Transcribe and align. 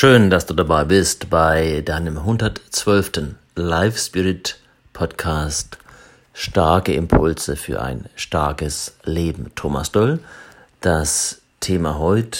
Schön, 0.00 0.30
dass 0.30 0.46
du 0.46 0.54
dabei 0.54 0.84
bist 0.84 1.28
bei 1.28 1.80
deinem 1.80 2.18
112. 2.18 3.34
Live 3.56 3.98
Spirit 3.98 4.60
Podcast 4.92 5.76
Starke 6.32 6.94
Impulse 6.94 7.56
für 7.56 7.82
ein 7.82 8.08
starkes 8.14 8.94
Leben. 9.02 9.50
Thomas 9.56 9.90
Doll, 9.90 10.20
das 10.80 11.40
Thema 11.58 11.98
heute 11.98 12.38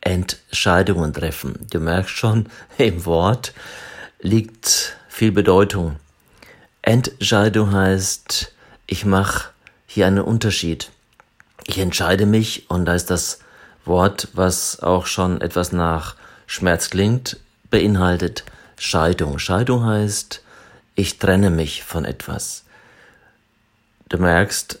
Entscheidungen 0.00 1.12
treffen. 1.12 1.68
Du 1.70 1.78
merkst 1.78 2.10
schon, 2.10 2.48
im 2.76 3.06
Wort 3.06 3.52
liegt 4.18 4.96
viel 5.08 5.30
Bedeutung. 5.30 6.00
Entscheidung 6.82 7.72
heißt, 7.72 8.52
ich 8.88 9.04
mache 9.04 9.50
hier 9.86 10.08
einen 10.08 10.22
Unterschied. 10.22 10.90
Ich 11.68 11.78
entscheide 11.78 12.26
mich 12.26 12.68
und 12.68 12.84
da 12.84 12.94
ist 12.96 13.10
das 13.10 13.38
Wort, 13.84 14.26
was 14.32 14.80
auch 14.80 15.06
schon 15.06 15.40
etwas 15.40 15.70
nach 15.70 16.16
Schmerz 16.46 16.90
klingt, 16.90 17.38
beinhaltet 17.70 18.44
Scheidung. 18.78 19.38
Scheidung 19.38 19.84
heißt, 19.84 20.42
ich 20.94 21.18
trenne 21.18 21.50
mich 21.50 21.82
von 21.82 22.04
etwas. 22.04 22.64
Du 24.08 24.18
merkst, 24.18 24.80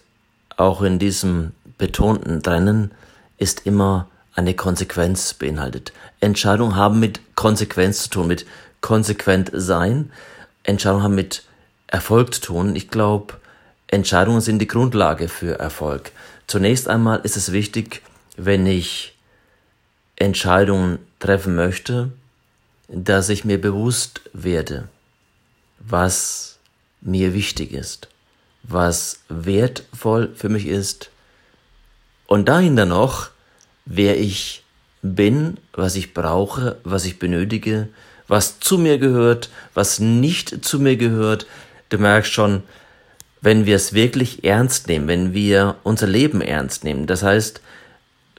auch 0.56 0.82
in 0.82 0.98
diesem 0.98 1.52
betonten 1.78 2.42
Trennen 2.42 2.92
ist 3.38 3.66
immer 3.66 4.08
eine 4.34 4.54
Konsequenz 4.54 5.34
beinhaltet. 5.34 5.92
Entscheidungen 6.20 6.76
haben 6.76 7.00
mit 7.00 7.20
Konsequenz 7.34 8.04
zu 8.04 8.10
tun, 8.10 8.28
mit 8.28 8.46
konsequent 8.80 9.50
sein. 9.52 10.12
Entscheidungen 10.62 11.02
haben 11.02 11.14
mit 11.14 11.44
Erfolg 11.86 12.34
zu 12.34 12.40
tun. 12.40 12.76
Ich 12.76 12.90
glaube, 12.90 13.34
Entscheidungen 13.88 14.40
sind 14.40 14.58
die 14.58 14.66
Grundlage 14.66 15.28
für 15.28 15.58
Erfolg. 15.58 16.12
Zunächst 16.46 16.88
einmal 16.88 17.20
ist 17.22 17.36
es 17.36 17.52
wichtig, 17.52 18.02
wenn 18.36 18.66
ich 18.66 19.16
Entscheidungen 20.16 20.98
treffen 21.18 21.54
möchte, 21.54 22.12
dass 22.88 23.28
ich 23.28 23.44
mir 23.44 23.60
bewusst 23.60 24.20
werde, 24.32 24.88
was 25.78 26.58
mir 27.00 27.34
wichtig 27.34 27.72
ist, 27.72 28.08
was 28.62 29.20
wertvoll 29.28 30.32
für 30.34 30.48
mich 30.48 30.66
ist 30.66 31.10
und 32.26 32.48
dahinter 32.48 32.86
noch, 32.86 33.30
wer 33.84 34.18
ich 34.18 34.64
bin, 35.02 35.58
was 35.72 35.96
ich 35.96 36.14
brauche, 36.14 36.76
was 36.84 37.04
ich 37.04 37.18
benötige, 37.18 37.88
was 38.28 38.58
zu 38.58 38.78
mir 38.78 38.98
gehört, 38.98 39.50
was 39.74 40.00
nicht 40.00 40.64
zu 40.64 40.80
mir 40.80 40.96
gehört. 40.96 41.46
Du 41.88 41.98
merkst 41.98 42.32
schon, 42.32 42.64
wenn 43.40 43.66
wir 43.66 43.76
es 43.76 43.92
wirklich 43.92 44.44
ernst 44.44 44.88
nehmen, 44.88 45.06
wenn 45.06 45.32
wir 45.32 45.76
unser 45.84 46.08
Leben 46.08 46.40
ernst 46.40 46.82
nehmen, 46.82 47.06
das 47.06 47.22
heißt 47.22 47.60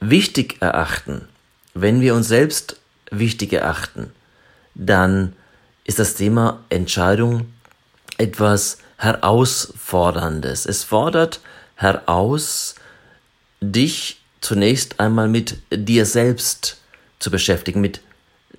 wichtig 0.00 0.60
erachten, 0.60 1.26
wenn 1.80 2.00
wir 2.00 2.14
uns 2.14 2.28
selbst 2.28 2.76
wichtig 3.10 3.52
erachten, 3.52 4.12
dann 4.74 5.34
ist 5.84 5.98
das 5.98 6.14
Thema 6.14 6.64
Entscheidung 6.68 7.52
etwas 8.18 8.78
Herausforderndes. 8.96 10.66
Es 10.66 10.84
fordert 10.84 11.40
heraus, 11.76 12.74
dich 13.60 14.20
zunächst 14.40 15.00
einmal 15.00 15.28
mit 15.28 15.58
dir 15.70 16.04
selbst 16.04 16.80
zu 17.18 17.30
beschäftigen, 17.30 17.80
mit 17.80 18.00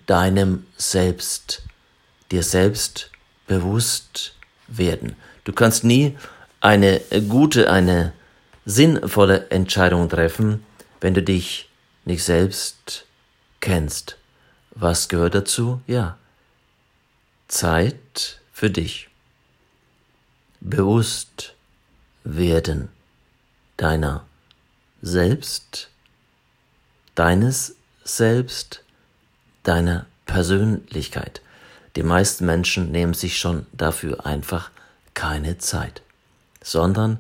deinem 0.06 0.66
Selbst, 0.78 1.64
dir 2.32 2.44
selbst 2.44 3.12
bewusst 3.48 4.34
werden. 4.68 5.16
Du 5.44 5.54
kannst 5.54 5.84
nie 5.84 6.18
eine 6.62 7.02
gute, 7.28 7.72
eine 7.72 8.14
sinnvolle 8.66 9.50
Entscheidung 9.50 10.10
treffen, 10.10 10.64
wenn 11.02 11.14
du 11.14 11.22
dich 11.22 11.70
nicht 12.06 12.24
selbst 12.24 13.06
kennst. 13.60 14.18
Was 14.72 15.10
gehört 15.10 15.36
dazu? 15.36 15.82
Ja. 15.88 16.18
Zeit 17.48 18.40
für 18.54 18.70
dich. 18.70 19.10
Bewusst 20.62 21.56
werden 22.24 22.90
deiner 23.78 24.26
selbst, 25.02 25.90
deines 27.16 27.76
Selbst, 28.04 28.84
deiner 29.64 30.06
Persönlichkeit. 30.26 31.42
Die 31.96 32.04
meisten 32.04 32.46
Menschen 32.46 32.92
nehmen 32.92 33.14
sich 33.14 33.40
schon 33.40 33.66
dafür 33.72 34.26
einfach 34.26 34.72
keine 35.14 35.58
Zeit, 35.58 36.02
sondern 36.62 37.20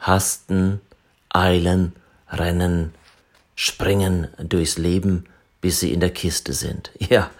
hasten, 0.00 0.80
eilen, 1.30 1.94
rennen, 2.30 2.94
springen 3.54 4.28
durchs 4.38 4.78
Leben, 4.78 5.24
bis 5.60 5.80
sie 5.80 5.92
in 5.92 6.00
der 6.00 6.10
Kiste 6.10 6.52
sind. 6.52 6.90
Ja, 7.08 7.30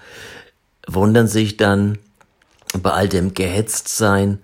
wundern 0.87 1.29
sich 1.29 1.57
dann 1.57 1.99
bei 2.81 2.91
all 2.91 3.09
dem 3.09 3.35
Gehetztsein, 3.35 4.39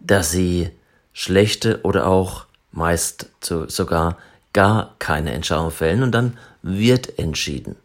dass 0.00 0.30
sie 0.30 0.70
schlechte 1.12 1.80
oder 1.82 2.06
auch 2.06 2.46
meist 2.72 3.28
zu, 3.40 3.68
sogar 3.68 4.16
gar 4.52 4.94
keine 4.98 5.32
Entscheidung 5.32 5.70
fällen 5.70 6.02
und 6.02 6.12
dann 6.12 6.38
wird 6.62 7.18
entschieden. 7.18 7.76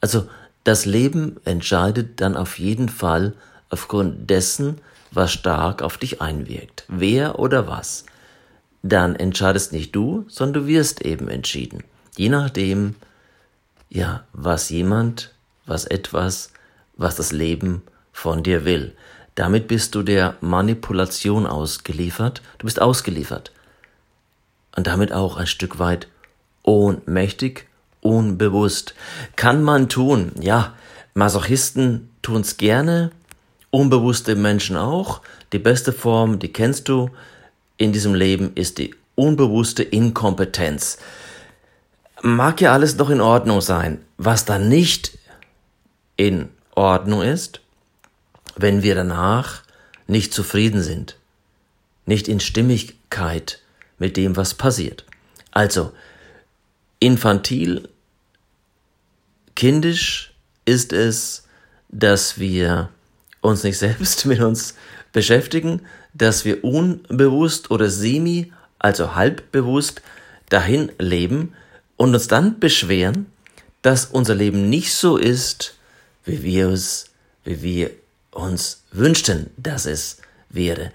Also 0.00 0.28
das 0.64 0.84
Leben 0.84 1.40
entscheidet 1.44 2.20
dann 2.20 2.36
auf 2.36 2.58
jeden 2.58 2.88
Fall 2.88 3.34
aufgrund 3.70 4.30
dessen, 4.30 4.80
was 5.10 5.32
stark 5.32 5.82
auf 5.82 5.98
dich 5.98 6.20
einwirkt. 6.20 6.84
Wer 6.88 7.38
oder 7.38 7.66
was. 7.66 8.04
Dann 8.82 9.16
entscheidest 9.16 9.72
nicht 9.72 9.94
du, 9.94 10.24
sondern 10.28 10.62
du 10.62 10.68
wirst 10.68 11.02
eben 11.02 11.28
entschieden. 11.28 11.84
Je 12.16 12.28
nachdem, 12.28 12.94
ja, 13.90 14.24
was 14.32 14.68
jemand, 14.70 15.32
was 15.66 15.84
etwas, 15.84 16.52
was 16.96 17.16
das 17.16 17.32
Leben 17.32 17.82
von 18.12 18.42
dir 18.42 18.64
will. 18.64 18.94
Damit 19.34 19.68
bist 19.68 19.94
du 19.94 20.02
der 20.02 20.34
Manipulation 20.40 21.46
ausgeliefert. 21.46 22.42
Du 22.58 22.64
bist 22.66 22.82
ausgeliefert. 22.82 23.52
Und 24.74 24.86
damit 24.86 25.12
auch 25.12 25.36
ein 25.36 25.46
Stück 25.46 25.78
weit 25.78 26.08
ohnmächtig, 26.64 27.66
unbewusst. 28.00 28.94
Kann 29.36 29.62
man 29.62 29.88
tun. 29.88 30.32
Ja, 30.40 30.74
Masochisten 31.14 32.10
tun's 32.22 32.56
gerne. 32.56 33.10
Unbewusste 33.70 34.34
Menschen 34.34 34.76
auch. 34.76 35.20
Die 35.52 35.58
beste 35.58 35.92
Form, 35.92 36.38
die 36.38 36.52
kennst 36.52 36.88
du 36.88 37.10
in 37.76 37.92
diesem 37.92 38.14
Leben, 38.14 38.52
ist 38.54 38.78
die 38.78 38.94
unbewusste 39.14 39.82
Inkompetenz 39.82 40.98
mag 42.22 42.60
ja 42.60 42.72
alles 42.72 42.96
noch 42.96 43.10
in 43.10 43.20
Ordnung 43.20 43.60
sein. 43.60 44.04
Was 44.16 44.44
dann 44.44 44.68
nicht 44.68 45.18
in 46.16 46.48
Ordnung 46.74 47.22
ist, 47.22 47.60
wenn 48.56 48.82
wir 48.82 48.94
danach 48.94 49.62
nicht 50.06 50.32
zufrieden 50.32 50.82
sind, 50.82 51.16
nicht 52.06 52.28
in 52.28 52.40
Stimmigkeit 52.40 53.60
mit 53.98 54.16
dem, 54.16 54.36
was 54.36 54.54
passiert. 54.54 55.04
Also, 55.50 55.92
infantil, 56.98 57.88
kindisch 59.54 60.32
ist 60.64 60.92
es, 60.92 61.44
dass 61.88 62.38
wir 62.38 62.90
uns 63.40 63.62
nicht 63.62 63.78
selbst 63.78 64.26
mit 64.26 64.40
uns 64.40 64.74
beschäftigen, 65.12 65.82
dass 66.14 66.44
wir 66.44 66.64
unbewusst 66.64 67.70
oder 67.70 67.90
semi, 67.90 68.52
also 68.78 69.14
halbbewusst 69.14 70.02
dahin 70.48 70.90
leben, 70.98 71.54
und 71.98 72.14
uns 72.14 72.28
dann 72.28 72.58
beschweren, 72.58 73.26
dass 73.82 74.06
unser 74.06 74.34
Leben 74.34 74.70
nicht 74.70 74.94
so 74.94 75.18
ist, 75.18 75.74
wie 76.24 76.42
wir 76.42 76.68
es, 76.68 77.10
wie 77.44 77.62
wir 77.62 77.90
uns 78.30 78.84
wünschten, 78.92 79.50
dass 79.58 79.84
es 79.84 80.18
wäre. 80.48 80.92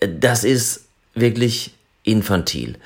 Das 0.00 0.42
ist 0.42 0.86
wirklich 1.14 1.74
infantil. 2.02 2.76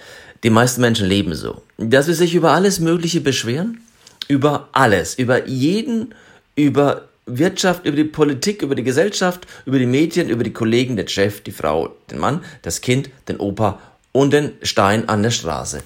Die 0.43 0.51
meisten 0.51 0.83
Menschen 0.83 1.07
leben 1.09 1.35
so, 1.35 1.63
dass 1.79 2.07
wir 2.07 2.15
sich 2.15 2.35
über 2.35 2.53
alles 2.53 2.81
Mögliche 2.81 3.23
beschweren, 3.23 3.81
über 4.29 4.69
alles, 4.73 5.15
über 5.15 5.47
jeden, 5.47 6.15
über 6.57 7.09
Wirtschaft, 7.27 7.87
über 7.87 7.97
die 7.97 8.05
Politik, 8.05 8.63
über 8.63 8.75
die 8.75 8.83
Gesellschaft, 8.83 9.47
über 9.65 9.79
die 9.79 9.87
Medien, 9.87 10.29
über 10.29 10.45
die 10.45 10.53
Kollegen, 10.53 10.97
den 10.97 11.09
Chef, 11.09 11.43
die 11.43 11.53
Frau, 11.53 11.95
den 12.11 12.19
Mann, 12.19 12.45
das 12.63 12.81
Kind, 12.81 13.09
den 13.29 13.39
Opa 13.39 13.81
und 14.13 14.33
den 14.33 14.53
Stein 14.63 15.09
an 15.09 15.23
der 15.23 15.31
Straße. 15.31 15.83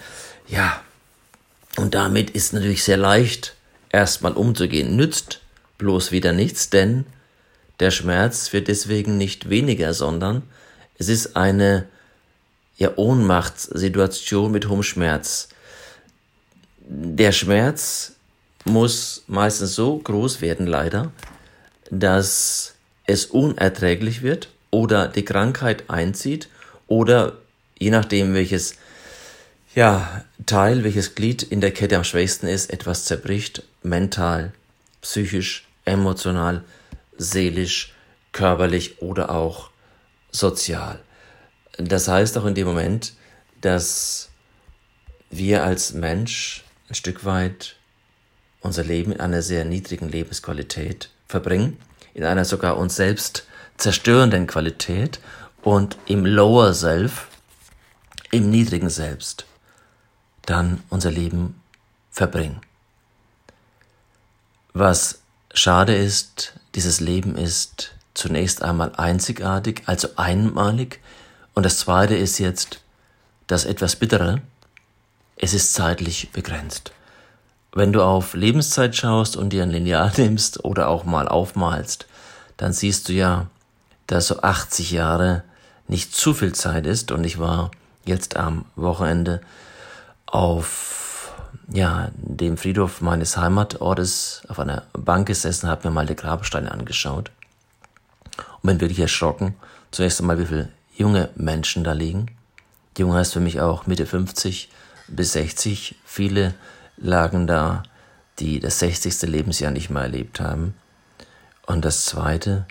Ja, 0.49 0.83
und 1.79 1.95
damit 1.95 2.31
ist 2.31 2.53
natürlich 2.53 2.83
sehr 2.83 2.97
leicht, 2.97 3.55
erstmal 3.91 4.33
umzugehen. 4.33 4.97
Nützt 4.97 5.41
bloß 5.79 6.11
wieder 6.13 6.33
nichts, 6.33 6.71
denn 6.71 7.07
der 7.81 7.93
Schmerz 7.93 8.53
wird 8.53 8.69
deswegen 8.69 9.17
nicht 9.17 9.49
weniger, 9.49 9.95
sondern 9.95 10.43
es 10.99 11.09
ist 11.09 11.37
eine 11.37 11.87
ja, 12.77 12.91
Ohnmachtssituation 12.97 14.51
mit 14.51 14.69
hohem 14.69 14.83
Schmerz. 14.83 15.49
Der 16.81 17.33
Schmerz 17.33 18.13
muss 18.65 19.23
meistens 19.29 19.75
so 19.75 19.99
groß 19.99 20.41
werden, 20.41 20.67
leider, 20.67 21.13
dass 21.91 22.75
es 23.07 23.27
unerträglich 23.27 24.23
wird 24.23 24.49
oder 24.71 25.07
die 25.07 25.25
Krankheit 25.25 25.89
einzieht 25.89 26.49
oder 26.89 27.37
je 27.79 27.91
nachdem, 27.91 28.35
welches 28.35 28.75
ja, 29.79 30.25
Teil, 30.45 30.83
welches 30.83 31.15
Glied 31.15 31.45
in 31.45 31.61
der 31.61 31.71
Kette 31.71 31.97
am 31.97 32.03
schwächsten 32.03 32.49
ist, 32.49 32.73
etwas 32.73 33.05
zerbricht, 33.05 33.63
mental, 33.85 34.53
psychisch, 35.03 35.69
emotional, 35.85 36.65
seelisch, 37.17 37.95
körperlich 38.33 39.01
oder 39.03 39.31
auch 39.31 39.71
sozial. 40.33 40.99
Das 41.77 42.09
heißt 42.09 42.37
auch 42.39 42.45
in 42.45 42.57
dem 42.57 42.67
Moment, 42.67 43.13
dass 43.61 44.31
wir 45.31 45.63
als 45.63 45.93
Mensch 45.93 46.65
ein 46.89 46.97
Stück 46.97 47.25
weit 47.25 47.77
unser 48.61 48.83
Leben 48.83 49.13
in 49.13 49.21
einer 49.21 49.43
sehr 49.43 49.65
niedrigen 49.65 50.09
Lebensqualität 50.09 51.11
verbringen, 51.29 51.79
in 52.15 52.25
einer 52.25 52.45
sogar 52.45 52.79
uns 52.79 52.97
selbst 52.97 53.47
zerstörenden 53.77 54.49
Qualität 54.49 55.21
und 55.63 55.97
im 56.07 56.27
Lower 56.27 56.75
Self, 56.75 57.29
im 58.33 58.51
niedrigen 58.51 58.91
Selbst, 58.91 59.47
dann 60.49 60.83
unser 60.89 61.11
Leben 61.11 61.61
verbringen. 62.11 62.61
Was 64.73 65.21
schade 65.53 65.95
ist, 65.95 66.55
dieses 66.75 67.01
Leben 67.01 67.37
ist 67.37 67.95
zunächst 68.15 68.63
einmal 68.63 68.93
einzigartig, 68.97 69.83
also 69.87 70.09
einmalig, 70.17 71.01
und 71.55 71.65
das 71.65 71.79
zweite 71.79 72.15
ist 72.15 72.39
jetzt 72.39 72.81
das 73.49 73.65
etwas 73.65 73.97
bittere, 73.97 74.41
es 75.37 75.55
ist 75.55 75.75
zeitlich 75.75 76.31
begrenzt. 76.31 76.93
Wenn 77.73 77.93
du 77.93 78.03
auf 78.03 78.35
Lebenszeit 78.35 78.95
schaust 78.95 79.37
und 79.37 79.51
dir 79.51 79.65
ein 79.65 79.71
Lineal 79.71 80.13
nimmst 80.17 80.65
oder 80.65 80.89
auch 80.89 81.05
mal 81.05 81.29
aufmalst, 81.29 82.07
dann 82.57 82.73
siehst 82.73 83.09
du 83.09 83.13
ja, 83.13 83.49
dass 84.07 84.29
so 84.29 84.41
80 84.41 84.93
Jahre 84.93 85.43
nicht 85.89 86.15
zu 86.15 86.33
viel 86.33 86.55
Zeit 86.55 86.87
ist 86.87 87.11
und 87.13 87.25
ich 87.25 87.39
war 87.39 87.71
jetzt 88.05 88.37
am 88.37 88.65
Wochenende 88.77 89.41
auf 90.31 91.33
ja, 91.71 92.11
dem 92.15 92.57
Friedhof 92.57 93.01
meines 93.01 93.37
Heimatortes 93.37 94.43
auf 94.49 94.59
einer 94.59 94.85
Bank 94.93 95.27
gesessen, 95.27 95.69
habe 95.69 95.89
mir 95.89 95.95
mal 95.95 96.07
die 96.07 96.17
Grabsteine 96.17 96.71
angeschaut 96.71 97.31
und 98.63 98.69
bin 98.69 98.81
wirklich 98.81 99.01
erschrocken. 99.01 99.55
Zunächst 99.91 100.21
einmal, 100.21 100.39
wie 100.39 100.47
viele 100.47 100.69
junge 100.97 101.31
Menschen 101.35 101.85
da 101.85 101.93
liegen. 101.93 102.31
Jung 102.97 103.15
heißt 103.15 103.33
für 103.33 103.41
mich 103.41 103.61
auch 103.61 103.87
Mitte 103.87 104.07
50 104.07 104.71
bis 105.09 105.33
60. 105.33 105.97
Viele 106.05 106.55
lagen 106.97 107.47
da, 107.47 107.83
die 108.39 108.61
das 108.61 108.79
60. 108.81 109.23
Lebensjahr 109.23 109.71
nicht 109.71 109.91
mehr 109.91 110.03
erlebt 110.03 110.41
haben. 110.41 110.75
Und 111.67 111.85
das 111.85 112.07
Zweite, 112.07 112.67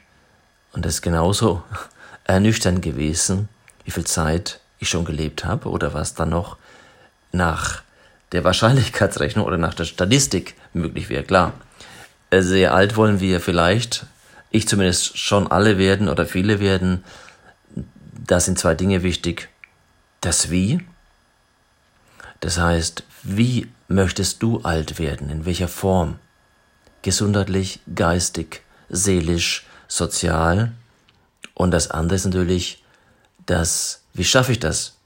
und 0.73 0.85
das 0.85 0.95
ist 0.95 1.01
genauso 1.01 1.63
ernüchternd 2.25 2.81
gewesen, 2.81 3.47
wie 3.85 3.91
viel 3.91 4.05
Zeit 4.05 4.59
ich 4.79 4.89
schon 4.89 5.05
gelebt 5.05 5.45
habe 5.45 5.69
oder 5.69 5.93
was 5.93 6.13
dann 6.13 6.29
noch 6.29 6.57
nach 7.37 7.81
der 8.33 8.43
Wahrscheinlichkeitsrechnung 8.43 9.45
oder 9.45 9.57
nach 9.57 9.73
der 9.73 9.85
Statistik 9.85 10.55
möglich 10.73 11.09
wäre. 11.09 11.23
Klar, 11.23 11.53
sehr 12.31 12.73
alt 12.73 12.97
wollen 12.97 13.21
wir 13.21 13.39
vielleicht, 13.39 14.05
ich 14.51 14.67
zumindest 14.67 15.17
schon 15.17 15.49
alle 15.49 15.77
werden 15.77 16.09
oder 16.09 16.25
viele 16.25 16.59
werden. 16.59 17.03
Da 18.25 18.39
sind 18.39 18.59
zwei 18.59 18.75
Dinge 18.75 19.03
wichtig. 19.03 19.49
Das 20.21 20.49
Wie. 20.49 20.81
Das 22.39 22.59
heißt, 22.59 23.03
wie 23.23 23.67
möchtest 23.87 24.43
du 24.43 24.61
alt 24.61 24.99
werden? 24.99 25.29
In 25.29 25.45
welcher 25.45 25.67
Form? 25.67 26.19
Gesundheitlich, 27.01 27.79
geistig, 27.93 28.61
seelisch, 28.89 29.65
sozial. 29.87 30.73
Und 31.53 31.71
das 31.71 31.89
andere 31.89 32.15
ist 32.15 32.25
natürlich, 32.25 32.83
das, 33.45 34.01
wie 34.13 34.25
schaffe 34.25 34.51
ich 34.51 34.59
das? 34.59 34.96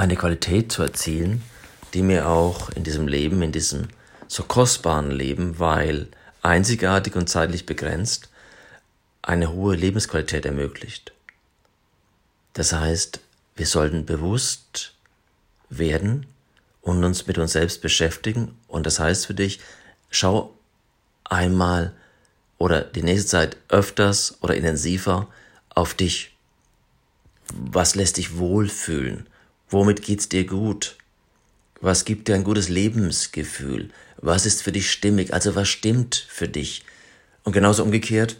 Eine 0.00 0.16
Qualität 0.16 0.72
zu 0.72 0.80
erzielen, 0.82 1.42
die 1.92 2.00
mir 2.00 2.26
auch 2.26 2.70
in 2.70 2.84
diesem 2.84 3.06
Leben, 3.06 3.42
in 3.42 3.52
diesem 3.52 3.88
so 4.28 4.44
kostbaren 4.44 5.10
Leben, 5.10 5.58
weil 5.58 6.08
einzigartig 6.40 7.16
und 7.16 7.28
zeitlich 7.28 7.66
begrenzt, 7.66 8.30
eine 9.20 9.52
hohe 9.52 9.76
Lebensqualität 9.76 10.46
ermöglicht. 10.46 11.12
Das 12.54 12.72
heißt, 12.72 13.20
wir 13.56 13.66
sollten 13.66 14.06
bewusst 14.06 14.94
werden 15.68 16.26
und 16.80 17.04
uns 17.04 17.26
mit 17.26 17.36
uns 17.36 17.52
selbst 17.52 17.82
beschäftigen. 17.82 18.56
Und 18.68 18.86
das 18.86 19.00
heißt 19.00 19.26
für 19.26 19.34
dich, 19.34 19.60
schau 20.08 20.56
einmal 21.24 21.92
oder 22.56 22.80
die 22.80 23.02
nächste 23.02 23.28
Zeit 23.28 23.58
öfters 23.68 24.38
oder 24.40 24.56
intensiver 24.56 25.28
auf 25.68 25.92
dich. 25.92 26.34
Was 27.52 27.96
lässt 27.96 28.16
dich 28.16 28.38
wohlfühlen? 28.38 29.26
Womit 29.70 30.02
geht's 30.02 30.28
dir 30.28 30.44
gut? 30.44 30.96
Was 31.80 32.04
gibt 32.04 32.26
dir 32.26 32.34
ein 32.34 32.42
gutes 32.42 32.68
Lebensgefühl? 32.68 33.90
Was 34.16 34.44
ist 34.44 34.62
für 34.62 34.72
dich 34.72 34.90
stimmig? 34.90 35.32
Also 35.32 35.54
was 35.54 35.68
stimmt 35.68 36.26
für 36.28 36.48
dich? 36.48 36.84
Und 37.44 37.52
genauso 37.52 37.84
umgekehrt, 37.84 38.36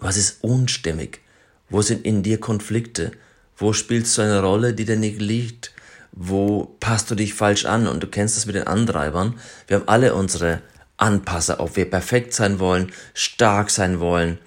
was 0.00 0.16
ist 0.16 0.42
unstimmig? 0.42 1.20
Wo 1.68 1.82
sind 1.82 2.06
in 2.06 2.22
dir 2.22 2.40
Konflikte? 2.40 3.12
Wo 3.58 3.74
spielst 3.74 4.16
du 4.16 4.22
eine 4.22 4.40
Rolle, 4.40 4.72
die 4.72 4.86
dir 4.86 4.96
nicht 4.96 5.20
liegt? 5.20 5.72
Wo 6.12 6.74
passt 6.80 7.10
du 7.10 7.14
dich 7.14 7.34
falsch 7.34 7.66
an? 7.66 7.86
Und 7.86 8.02
du 8.02 8.06
kennst 8.06 8.38
das 8.38 8.46
mit 8.46 8.54
den 8.54 8.66
Antreibern. 8.66 9.38
Wir 9.66 9.76
haben 9.76 9.88
alle 9.88 10.14
unsere 10.14 10.62
Anpasser, 10.96 11.60
ob 11.60 11.76
wir 11.76 11.84
perfekt 11.84 12.32
sein 12.32 12.58
wollen, 12.58 12.92
stark 13.12 13.70
sein 13.70 14.00
wollen, 14.00 14.38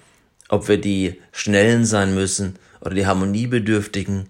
ob 0.48 0.66
wir 0.66 0.78
die 0.78 1.22
Schnellen 1.30 1.84
sein 1.86 2.14
müssen 2.14 2.56
oder 2.80 2.94
die 2.94 3.06
Harmoniebedürftigen. 3.06 4.28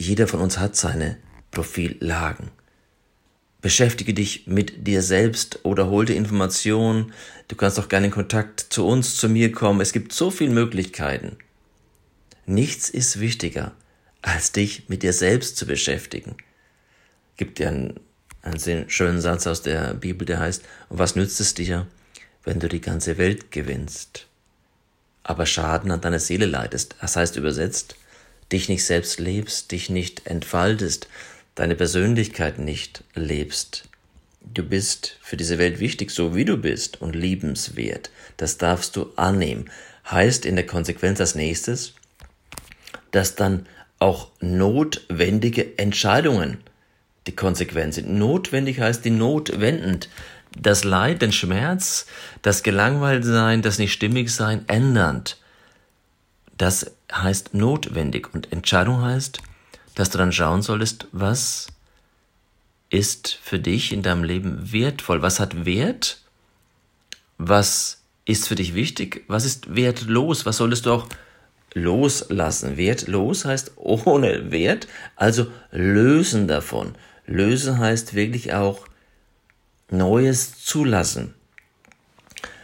Jeder 0.00 0.28
von 0.28 0.38
uns 0.40 0.58
hat 0.58 0.76
seine 0.76 1.16
Profillagen. 1.50 2.52
Beschäftige 3.60 4.14
dich 4.14 4.46
mit 4.46 4.86
dir 4.86 5.02
selbst 5.02 5.64
oder 5.64 5.88
hol 5.90 6.06
dir 6.06 6.14
Informationen. 6.14 7.12
Du 7.48 7.56
kannst 7.56 7.80
auch 7.80 7.88
gerne 7.88 8.06
in 8.06 8.12
Kontakt 8.12 8.60
zu 8.70 8.86
uns, 8.86 9.16
zu 9.16 9.28
mir 9.28 9.50
kommen. 9.50 9.80
Es 9.80 9.92
gibt 9.92 10.12
so 10.12 10.30
viele 10.30 10.52
Möglichkeiten. 10.52 11.36
Nichts 12.46 12.88
ist 12.88 13.18
wichtiger, 13.18 13.72
als 14.22 14.52
dich 14.52 14.88
mit 14.88 15.02
dir 15.02 15.12
selbst 15.12 15.56
zu 15.56 15.66
beschäftigen. 15.66 16.36
Gibt 17.36 17.58
dir 17.58 17.66
einen, 17.66 18.00
einen 18.42 18.88
schönen 18.88 19.20
Satz 19.20 19.48
aus 19.48 19.62
der 19.62 19.94
Bibel, 19.94 20.24
der 20.24 20.38
heißt, 20.38 20.62
was 20.90 21.16
nützt 21.16 21.40
es 21.40 21.54
dir, 21.54 21.88
wenn 22.44 22.60
du 22.60 22.68
die 22.68 22.80
ganze 22.80 23.18
Welt 23.18 23.50
gewinnst, 23.50 24.28
aber 25.24 25.44
Schaden 25.44 25.90
an 25.90 26.00
deiner 26.00 26.20
Seele 26.20 26.46
leidest? 26.46 26.94
Das 27.00 27.16
heißt 27.16 27.36
übersetzt, 27.36 27.96
dich 28.52 28.68
nicht 28.68 28.84
selbst 28.84 29.20
lebst, 29.20 29.72
dich 29.72 29.90
nicht 29.90 30.26
entfaltest, 30.26 31.08
deine 31.54 31.74
Persönlichkeit 31.74 32.58
nicht 32.58 33.04
lebst. 33.14 33.88
Du 34.40 34.62
bist 34.62 35.18
für 35.20 35.36
diese 35.36 35.58
Welt 35.58 35.80
wichtig, 35.80 36.10
so 36.10 36.34
wie 36.34 36.44
du 36.44 36.56
bist 36.56 37.00
und 37.02 37.14
liebenswert. 37.14 38.10
Das 38.36 38.56
darfst 38.56 38.96
du 38.96 39.12
annehmen. 39.16 39.70
Heißt 40.10 40.46
in 40.46 40.56
der 40.56 40.66
Konsequenz 40.66 41.20
als 41.20 41.34
nächstes, 41.34 41.94
dass 43.10 43.34
dann 43.34 43.66
auch 43.98 44.30
notwendige 44.40 45.78
Entscheidungen 45.78 46.58
die 47.26 47.36
Konsequenz 47.36 47.96
sind. 47.96 48.10
Notwendig 48.10 48.80
heißt 48.80 49.04
die 49.04 49.10
notwendend. 49.10 50.08
Das 50.58 50.82
Leid, 50.84 51.20
den 51.20 51.32
Schmerz, 51.32 52.06
das 52.40 52.62
Gelangweiltsein, 52.62 53.60
das 53.60 53.78
nicht 53.78 53.92
stimmig 53.92 54.30
sein, 54.30 54.64
ändernd. 54.66 55.36
Das 56.58 56.90
heißt 57.10 57.54
notwendig. 57.54 58.34
Und 58.34 58.52
Entscheidung 58.52 59.00
heißt, 59.00 59.40
dass 59.94 60.10
du 60.10 60.18
dann 60.18 60.32
schauen 60.32 60.62
solltest, 60.62 61.06
was 61.12 61.68
ist 62.90 63.38
für 63.42 63.58
dich 63.58 63.92
in 63.92 64.02
deinem 64.02 64.24
Leben 64.24 64.72
wertvoll? 64.72 65.22
Was 65.22 65.40
hat 65.40 65.64
Wert? 65.64 66.20
Was 67.38 68.02
ist 68.24 68.48
für 68.48 68.56
dich 68.56 68.74
wichtig? 68.74 69.24
Was 69.28 69.44
ist 69.44 69.74
wertlos? 69.74 70.46
Was 70.46 70.58
solltest 70.58 70.86
du 70.86 70.92
auch 70.92 71.08
loslassen? 71.74 72.76
Wertlos 72.76 73.44
heißt 73.44 73.72
ohne 73.76 74.50
Wert, 74.50 74.88
also 75.16 75.46
lösen 75.70 76.48
davon. 76.48 76.94
Lösen 77.26 77.78
heißt 77.78 78.14
wirklich 78.14 78.54
auch 78.54 78.86
Neues 79.90 80.64
zulassen. 80.64 81.34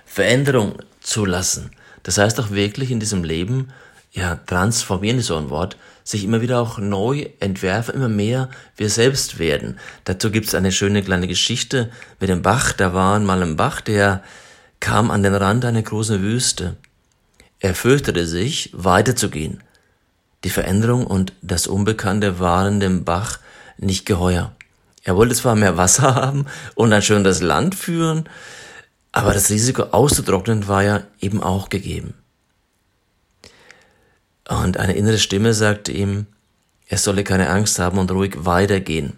Veränderung 0.05 0.79
zulassen. 1.01 1.71
Das 2.05 2.19
heißt 2.19 2.39
auch 2.39 2.51
wirklich 2.51 2.93
in 2.93 3.01
diesem 3.01 3.25
Leben 3.25 3.73
ja, 4.15 4.37
transformieren 4.37 5.19
ist 5.19 5.27
so 5.27 5.37
ein 5.37 5.51
Wort, 5.51 5.77
sich 6.05 6.23
immer 6.23 6.41
wieder 6.41 6.61
auch 6.61 6.79
neu 6.79 7.27
entwerfen, 7.41 7.95
immer 7.95 8.09
mehr 8.09 8.49
wir 8.77 8.89
selbst 8.89 9.41
werden. 9.41 9.79
Dazu 10.05 10.31
gibt's 10.31 10.55
eine 10.55 10.71
schöne 10.71 11.03
kleine 11.03 11.27
Geschichte 11.27 11.91
mit 12.21 12.31
dem 12.31 12.41
Bach. 12.41 12.73
Da 12.73 12.95
war 12.95 13.19
mal 13.19 13.43
ein 13.43 13.57
Bach, 13.57 13.81
der 13.81 14.23
kam 14.79 15.11
an 15.11 15.25
den 15.25 15.35
Rand 15.35 15.65
einer 15.65 15.83
großen 15.83 16.23
Wüste. 16.23 16.77
Er 17.59 17.75
fürchtete 17.75 18.25
sich, 18.25 18.71
weiterzugehen. 18.73 19.65
Die 20.45 20.51
Veränderung 20.51 21.07
und 21.07 21.33
das 21.43 21.67
Unbekannte 21.67 22.39
waren 22.39 22.79
dem 22.79 23.05
Bach 23.05 23.41
nicht 23.79 24.07
geheuer. 24.07 24.53
Er 25.03 25.17
wollte 25.17 25.35
zwar 25.35 25.57
mehr 25.57 25.77
Wasser 25.77 26.15
haben 26.17 26.47
und 26.77 26.93
ein 26.93 27.03
schönes 27.03 27.41
Land 27.41 27.75
führen, 27.75 28.29
aber 29.15 29.33
das 29.33 29.49
Risiko 29.49 29.85
auszutrocknen 29.85 30.67
war 30.67 30.83
ja 30.83 31.05
eben 31.21 31.41
auch 31.41 31.69
gegeben. 31.69 32.15
Und 34.49 34.77
eine 34.77 34.95
innere 34.97 35.19
Stimme 35.19 35.55
sagte 35.55 35.93
ihm, 35.93 36.27
er 36.89 36.99
solle 36.99 37.23
keine 37.23 37.49
Angst 37.49 37.79
haben 37.79 37.99
und 37.99 38.11
ruhig 38.11 38.45
weitergehen. 38.45 39.15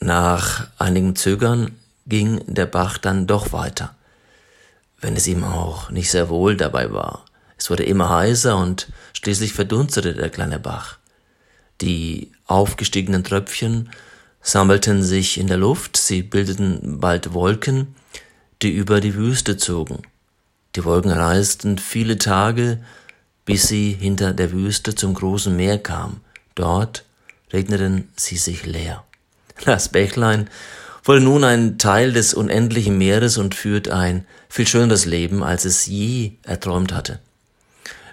Nach 0.00 0.66
einigem 0.76 1.14
Zögern 1.14 1.78
ging 2.04 2.42
der 2.48 2.66
Bach 2.66 2.98
dann 2.98 3.28
doch 3.28 3.52
weiter. 3.52 3.94
wenn 5.00 5.16
es 5.16 5.26
ihm 5.26 5.44
auch 5.44 5.90
nicht 5.90 6.10
sehr 6.10 6.28
wohl 6.28 6.56
dabei 6.56 6.92
war. 6.92 7.24
Es 7.56 7.70
wurde 7.70 7.84
immer 7.84 8.10
heißer 8.10 8.56
und 8.56 8.88
schließlich 9.14 9.54
verdunstete 9.54 10.12
der 10.12 10.28
kleine 10.28 10.58
Bach. 10.58 10.98
Die 11.80 12.32
aufgestiegenen 12.46 13.24
Tröpfchen 13.24 13.88
sammelten 14.42 15.02
sich 15.02 15.38
in 15.38 15.46
der 15.46 15.58
Luft, 15.58 15.96
sie 15.96 16.22
bildeten 16.22 17.00
bald 17.00 17.32
Wolken, 17.32 17.94
die 18.62 18.70
über 18.70 19.00
die 19.00 19.14
Wüste 19.14 19.56
zogen. 19.56 20.02
Die 20.76 20.84
Wolken 20.84 21.10
reisten 21.10 21.78
viele 21.78 22.18
Tage, 22.18 22.78
bis 23.44 23.68
sie 23.68 23.92
hinter 23.92 24.32
der 24.32 24.52
Wüste 24.52 24.94
zum 24.94 25.14
großen 25.14 25.54
Meer 25.54 25.78
kam. 25.78 26.20
Dort 26.54 27.04
regneten 27.52 28.08
sie 28.16 28.36
sich 28.36 28.66
leer. 28.66 29.04
Das 29.64 29.88
Bächlein 29.88 30.48
wurde 31.04 31.20
nun 31.20 31.44
ein 31.44 31.78
Teil 31.78 32.12
des 32.12 32.34
unendlichen 32.34 32.96
Meeres 32.96 33.38
und 33.38 33.54
führt 33.54 33.88
ein 33.88 34.26
viel 34.48 34.66
schöneres 34.66 35.04
Leben, 35.06 35.42
als 35.42 35.64
es 35.64 35.86
je 35.86 36.32
erträumt 36.44 36.92
hatte. 36.92 37.20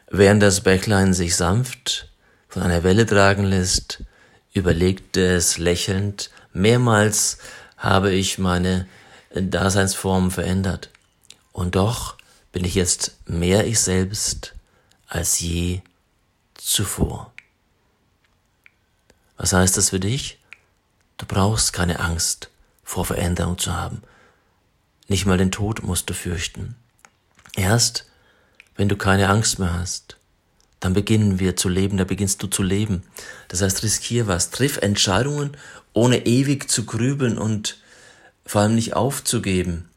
Während 0.10 0.42
das 0.42 0.62
Bächlein 0.62 1.14
sich 1.14 1.36
sanft 1.36 2.10
von 2.48 2.62
einer 2.62 2.84
Welle 2.84 3.06
tragen 3.06 3.44
lässt, 3.44 4.04
überlegte 4.58 5.36
es 5.36 5.58
lächelnd, 5.58 6.30
mehrmals 6.54 7.38
habe 7.78 8.12
ich 8.12 8.38
meine 8.38 8.88
Daseinsform 9.34 10.32
verändert. 10.32 10.90
Und 11.52 11.76
doch 11.76 12.18
bin 12.52 12.66
ich 12.66 12.76
jetzt 12.76 13.18
mehr 13.26 13.66
ich 13.68 13.80
selbst 13.80 14.54
als 15.08 15.40
je 15.40 15.82
zuvor. 16.56 17.34
Was 19.38 19.54
heißt 19.54 19.78
das 19.78 19.92
für 19.92 20.00
dich? 20.00 20.40
Du 21.18 21.26
brauchst 21.26 21.74
keine 21.74 22.00
Angst 22.00 22.50
vor 22.84 23.06
Veränderung 23.06 23.58
zu 23.58 23.74
haben. 23.74 24.02
Nicht 25.08 25.26
mal 25.26 25.38
den 25.38 25.52
Tod 25.52 25.84
musst 25.84 26.10
du 26.10 26.14
fürchten. 26.14 26.76
Erst, 27.56 28.06
wenn 28.76 28.90
du 28.90 28.98
keine 28.98 29.30
Angst 29.30 29.60
mehr 29.60 29.74
hast, 29.74 30.18
dann 30.80 30.94
beginnen 30.94 31.40
wir 31.40 31.56
zu 31.56 31.70
leben, 31.70 31.98
da 31.98 32.04
beginnst 32.04 32.42
du 32.44 32.48
zu 32.48 32.62
leben. 32.62 33.04
Das 33.48 33.62
heißt, 33.62 33.84
riskier 33.84 34.28
was, 34.28 34.52
triff 34.52 34.78
Entscheidungen, 34.78 35.58
ohne 35.94 36.26
ewig 36.26 36.70
zu 36.70 36.86
grübeln 36.86 37.38
und 37.38 37.78
vor 38.46 38.62
allem 38.62 38.76
nicht 38.76 38.96
aufzugeben. 38.96 39.90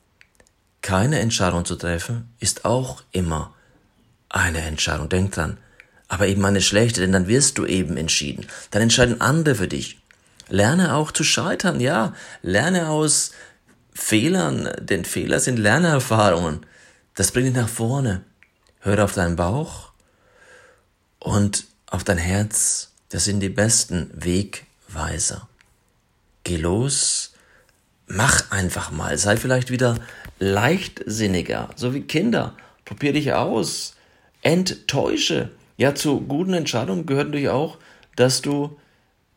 Keine 0.83 1.21
Entscheidung 1.21 1.65
zu 1.65 1.77
treffen 1.77 2.31
ist 2.41 2.65
auch 2.65 3.03
immer 3.13 3.55
eine 4.31 4.63
Entscheidung, 4.63 5.09
denk 5.09 5.33
dran. 5.33 5.59
Aber 6.09 6.27
eben 6.27 6.45
eine 6.45 6.63
schlechte, 6.63 7.03
denn 7.03 7.13
dann 7.13 7.29
wirst 7.29 7.59
du 7.59 7.67
eben 7.67 7.97
entschieden. 7.97 8.47
Dann 8.71 8.83
entscheiden 8.83 9.21
andere 9.21 9.55
für 9.55 9.69
dich. 9.69 10.01
Lerne 10.49 10.95
auch 10.95 11.13
zu 11.13 11.23
scheitern, 11.23 11.79
ja. 11.79 12.15
Lerne 12.43 12.89
aus 12.89 13.33
Fehlern, 13.93 14.71
denn 14.81 15.05
Fehler 15.05 15.39
sind 15.39 15.59
Lernerfahrungen. 15.59 16.67
Das 17.15 17.31
bringt 17.31 17.49
dich 17.49 17.55
nach 17.55 17.69
vorne. 17.69 18.25
Hör 18.81 19.05
auf 19.05 19.13
deinen 19.13 19.37
Bauch 19.37 19.90
und 21.21 21.67
auf 21.87 22.03
dein 22.05 22.19
Herz. 22.19 22.93
Das 23.11 23.25
sind 23.25 23.41
die 23.41 23.49
besten 23.49 24.11
Wegweiser. 24.15 25.49
Geh 26.45 26.57
los, 26.57 27.33
mach 28.07 28.51
einfach 28.51 28.91
mal. 28.91 29.17
Sei 29.19 29.37
vielleicht 29.37 29.71
wieder 29.71 29.99
leichtsinniger, 30.39 31.71
so 31.77 31.95
wie 31.95 32.03
Kinder. 32.03 32.57
Probier 32.85 33.13
dich 33.13 33.33
aus. 33.33 33.95
Enttäusche. 34.43 35.51
Ja, 35.77 35.95
zu 35.95 36.21
guten 36.21 36.55
Entscheidungen 36.55 37.07
gehört 37.07 37.29
natürlich 37.29 37.51
auch, 37.51 37.79
dass 38.17 38.43
du 38.43 38.79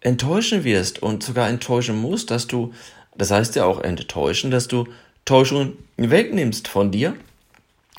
enttäuschen 0.02 0.64
wirst 0.64 1.02
und 1.02 1.24
sogar 1.24 1.50
enttäuschen 1.50 1.96
musst, 1.96 2.32
dass 2.32 2.48
du, 2.48 2.74
das 3.16 3.32
heißt 3.32 3.56
ja 3.56 3.66
auch 3.66 3.82
enttäuschen, 3.82 4.52
dass 4.52 4.68
du 4.68 4.88
Täuschungen 5.26 5.78
wegnimmst 5.98 6.68
von 6.68 6.92
dir 6.92 7.16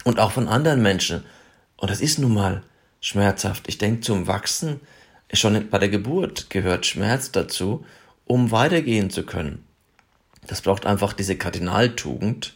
und 0.05 0.21
auch 0.21 0.33
von 0.33 0.49
anderen 0.49 0.83
Menschen. 0.83 1.25
Und 1.77 1.91
das 1.91 2.01
ist 2.01 2.19
nun 2.19 2.35
mal 2.35 2.63
schmerzhaft. 3.05 3.69
Ich 3.69 3.77
denke, 3.77 4.01
zum 4.01 4.27
Wachsen, 4.27 4.81
schon 5.31 5.69
bei 5.69 5.79
der 5.79 5.91
Geburt 5.91 6.49
gehört 6.49 6.87
Schmerz 6.87 7.31
dazu, 7.31 7.85
um 8.25 8.51
weitergehen 8.51 9.11
zu 9.11 9.25
können. 9.25 9.63
Das 10.47 10.63
braucht 10.63 10.87
einfach 10.87 11.13
diese 11.13 11.37
Kardinaltugend 11.37 12.55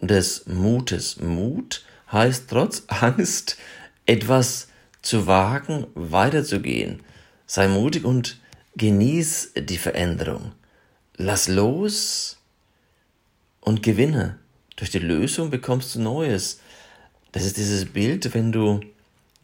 des 0.00 0.46
Mutes. 0.46 1.20
Mut 1.20 1.84
heißt 2.12 2.48
trotz 2.48 2.84
Angst 2.86 3.56
etwas 4.06 4.68
zu 5.02 5.26
wagen, 5.26 5.88
weiterzugehen. 5.94 7.02
Sei 7.46 7.66
mutig 7.66 8.04
und 8.04 8.38
genieß 8.76 9.52
die 9.56 9.78
Veränderung. 9.78 10.52
Lass 11.16 11.48
los 11.48 12.38
und 13.60 13.82
gewinne. 13.82 14.38
Durch 14.76 14.90
die 14.90 15.00
Lösung 15.00 15.50
bekommst 15.50 15.96
du 15.96 16.00
Neues. 16.00 16.60
Das 17.32 17.44
ist 17.44 17.56
dieses 17.56 17.86
Bild, 17.86 18.32
wenn 18.32 18.52
du 18.52 18.80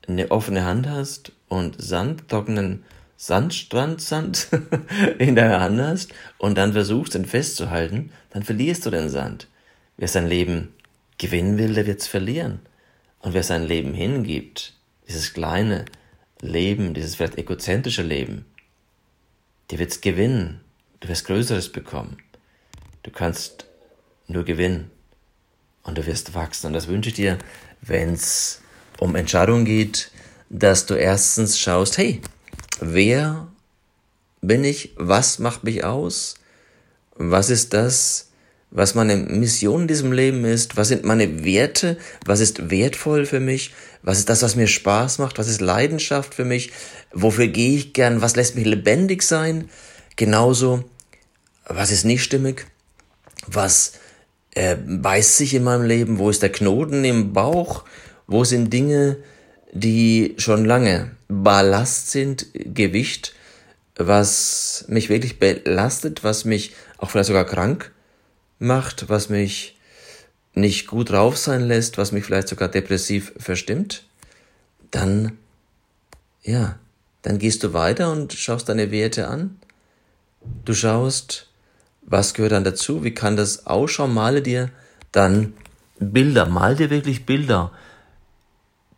eine 0.08 0.30
offene 0.30 0.64
Hand 0.64 0.88
hast 0.88 1.32
und 1.48 1.80
Sand, 1.80 2.28
trockenen 2.28 2.84
Sandstrandsand 3.16 4.48
in 5.18 5.36
deiner 5.36 5.60
Hand 5.60 5.80
hast 5.80 6.14
und 6.38 6.56
dann 6.56 6.72
versuchst, 6.72 7.14
den 7.14 7.26
festzuhalten, 7.26 8.12
dann 8.30 8.42
verlierst 8.42 8.86
du 8.86 8.90
den 8.90 9.10
Sand. 9.10 9.46
Wer 9.98 10.08
sein 10.08 10.26
Leben 10.26 10.74
gewinnen 11.18 11.58
will, 11.58 11.74
der 11.74 11.86
wird's 11.86 12.06
verlieren. 12.06 12.60
Und 13.20 13.34
wer 13.34 13.42
sein 13.42 13.64
Leben 13.66 13.92
hingibt, 13.92 14.72
dieses 15.06 15.34
kleine, 15.34 15.84
Leben, 16.40 16.94
dieses 16.94 17.16
vielleicht 17.16 17.36
egozentrische 17.36 18.02
Leben, 18.02 18.46
dir 19.70 19.78
wird's 19.78 20.00
gewinnen. 20.00 20.60
Du 21.00 21.08
wirst 21.08 21.26
Größeres 21.26 21.70
bekommen. 21.70 22.16
Du 23.02 23.10
kannst 23.10 23.66
nur 24.26 24.44
gewinnen. 24.44 24.90
Und 25.82 25.98
du 25.98 26.06
wirst 26.06 26.34
wachsen. 26.34 26.68
Und 26.68 26.72
das 26.72 26.88
wünsche 26.88 27.10
ich 27.10 27.16
dir, 27.16 27.38
wenn 27.82 28.14
es 28.14 28.62
um 29.00 29.16
Entscheidungen 29.16 29.64
geht, 29.64 30.12
dass 30.50 30.86
du 30.86 30.94
erstens 30.94 31.58
schaust, 31.58 31.98
hey, 31.98 32.20
wer 32.80 33.48
bin 34.40 34.62
ich? 34.62 34.92
Was 34.96 35.38
macht 35.38 35.64
mich 35.64 35.84
aus? 35.84 36.36
Was 37.16 37.50
ist 37.50 37.72
das, 37.74 38.30
was 38.70 38.94
meine 38.94 39.16
Mission 39.16 39.82
in 39.82 39.88
diesem 39.88 40.12
Leben 40.12 40.44
ist, 40.44 40.76
was 40.76 40.88
sind 40.88 41.04
meine 41.04 41.44
Werte, 41.44 41.98
was 42.24 42.40
ist 42.40 42.70
wertvoll 42.70 43.26
für 43.26 43.40
mich, 43.40 43.72
was 44.02 44.18
ist 44.18 44.28
das, 44.28 44.42
was 44.42 44.54
mir 44.54 44.68
Spaß 44.68 45.18
macht, 45.18 45.38
was 45.38 45.48
ist 45.48 45.60
Leidenschaft 45.60 46.34
für 46.34 46.44
mich, 46.44 46.70
wofür 47.12 47.48
gehe 47.48 47.76
ich 47.76 47.92
gern, 47.92 48.22
was 48.22 48.36
lässt 48.36 48.54
mich 48.54 48.66
lebendig 48.66 49.22
sein, 49.22 49.68
genauso, 50.16 50.84
was 51.66 51.90
ist 51.90 52.04
nicht 52.04 52.22
stimmig, 52.22 52.66
was 53.46 53.92
äh, 54.54 54.76
beißt 54.76 55.36
sich 55.36 55.54
in 55.54 55.64
meinem 55.64 55.84
Leben, 55.84 56.18
wo 56.18 56.30
ist 56.30 56.42
der 56.42 56.52
Knoten 56.52 57.04
im 57.04 57.32
Bauch, 57.32 57.84
wo 58.30 58.44
sind 58.44 58.72
Dinge, 58.72 59.16
die 59.72 60.34
schon 60.38 60.64
lange 60.64 61.10
Ballast 61.28 62.12
sind, 62.12 62.46
Gewicht, 62.54 63.34
was 63.96 64.84
mich 64.88 65.08
wirklich 65.08 65.38
belastet, 65.38 66.22
was 66.22 66.44
mich 66.44 66.72
auch 66.96 67.10
vielleicht 67.10 67.26
sogar 67.26 67.44
krank 67.44 67.90
macht, 68.60 69.08
was 69.08 69.28
mich 69.28 69.76
nicht 70.54 70.86
gut 70.86 71.10
drauf 71.10 71.36
sein 71.36 71.62
lässt, 71.62 71.98
was 71.98 72.12
mich 72.12 72.24
vielleicht 72.24 72.46
sogar 72.46 72.68
depressiv 72.68 73.32
verstimmt, 73.36 74.04
dann, 74.92 75.36
ja, 76.42 76.78
dann 77.22 77.38
gehst 77.38 77.64
du 77.64 77.72
weiter 77.72 78.12
und 78.12 78.32
schaust 78.32 78.68
deine 78.68 78.92
Werte 78.92 79.26
an. 79.26 79.58
Du 80.64 80.72
schaust, 80.72 81.48
was 82.02 82.32
gehört 82.34 82.52
dann 82.52 82.64
dazu, 82.64 83.02
wie 83.02 83.12
kann 83.12 83.36
das 83.36 83.66
ausschauen, 83.66 84.14
male 84.14 84.40
dir 84.40 84.70
dann 85.10 85.54
Bilder, 85.98 86.46
mal 86.46 86.76
dir 86.76 86.90
wirklich 86.90 87.26
Bilder, 87.26 87.72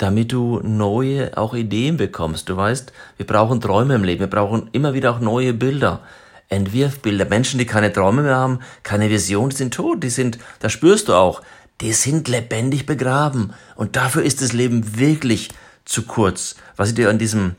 damit 0.03 0.33
du 0.33 0.59
neue 0.65 1.37
auch 1.39 1.55
Ideen 1.55 1.97
bekommst. 1.97 2.49
Du 2.49 2.57
weißt, 2.57 2.93
wir 3.19 3.27
brauchen 3.27 3.61
Träume 3.61 3.95
im 3.95 4.03
Leben, 4.03 4.19
wir 4.19 4.27
brauchen 4.27 4.69
immer 4.73 4.95
wieder 4.95 5.13
auch 5.13 5.21
neue 5.21 5.53
Bilder. 5.53 6.01
Entwirfbilder. 6.49 7.25
Menschen, 7.27 7.59
die 7.59 7.67
keine 7.67 7.93
Träume 7.93 8.23
mehr 8.23 8.35
haben, 8.35 8.59
keine 8.83 9.09
Vision, 9.11 9.51
die 9.51 9.57
sind 9.57 9.75
tot, 9.75 10.03
die 10.03 10.11
sind, 10.11 10.39
das 10.59 10.73
spürst 10.73 11.09
du 11.09 11.15
auch, 11.15 11.41
die 11.81 11.93
sind 11.93 12.29
lebendig 12.29 12.85
begraben. 12.85 13.55
Und 13.77 13.95
dafür 13.95 14.25
ist 14.25 14.43
das 14.43 14.53
Leben 14.53 14.99
wirklich 14.99 15.51
zu 15.85 16.03
kurz. 16.03 16.57
Was 16.77 16.91
ich 16.91 16.95
dir 16.97 17.09
an 17.09 17.19
diesem 17.19 17.55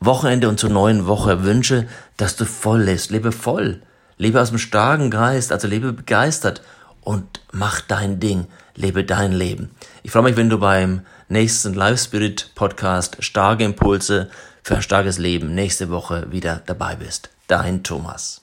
Wochenende 0.00 0.48
und 0.48 0.58
zur 0.58 0.70
neuen 0.70 1.06
Woche 1.06 1.44
wünsche, 1.44 1.86
dass 2.16 2.36
du 2.36 2.46
voll 2.46 2.82
lebst. 2.82 3.10
Lebe 3.10 3.32
voll. 3.32 3.82
Lebe 4.16 4.40
aus 4.40 4.48
dem 4.48 4.58
starken 4.58 5.10
Geist, 5.10 5.52
also 5.52 5.68
lebe 5.68 5.92
begeistert 5.92 6.62
und 7.02 7.40
mach 7.52 7.80
dein 7.80 8.18
Ding. 8.18 8.46
Lebe 8.74 9.04
dein 9.04 9.32
Leben. 9.32 9.70
Ich 10.02 10.10
freue 10.10 10.22
mich, 10.22 10.36
wenn 10.36 10.48
du 10.48 10.58
beim 10.58 11.02
nächsten 11.32 11.72
Live 11.72 11.98
Spirit 11.98 12.50
Podcast 12.54 13.16
Starke 13.20 13.64
Impulse 13.64 14.30
für 14.62 14.76
ein 14.76 14.82
starkes 14.82 15.16
Leben 15.16 15.54
nächste 15.54 15.88
Woche 15.88 16.30
wieder 16.30 16.62
dabei 16.66 16.96
bist. 16.96 17.30
Dein 17.46 17.82
Thomas. 17.82 18.41